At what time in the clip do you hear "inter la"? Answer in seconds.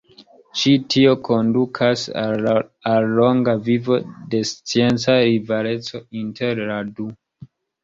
6.25-6.83